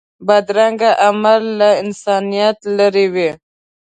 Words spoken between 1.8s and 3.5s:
انسانیت لرې وي